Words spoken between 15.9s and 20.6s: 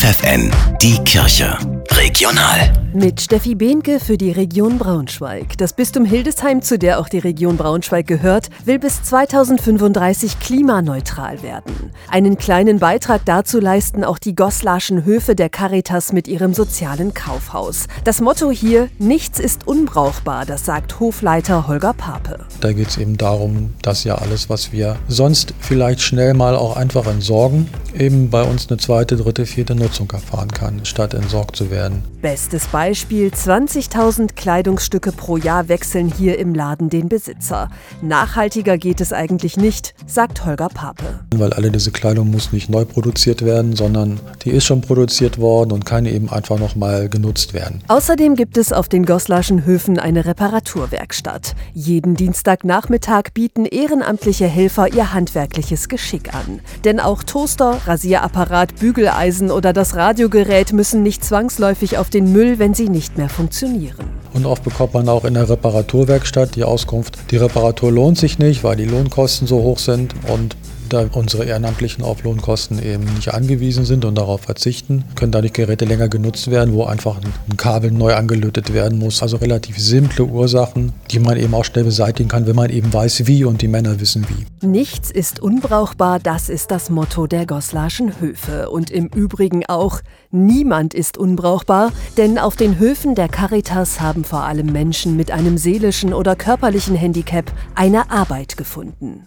mit ihrem sozialen Kaufhaus. Das Motto hier: Nichts ist unbrauchbar,